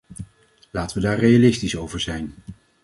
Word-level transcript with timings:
Laten 0.71 0.95
we 0.97 1.03
daar 1.07 1.19
realistisch 1.19 1.75
over 1.77 1.99
zijn. 1.99 2.33